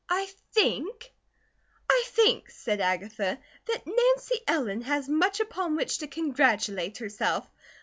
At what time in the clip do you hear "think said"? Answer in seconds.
2.07-2.81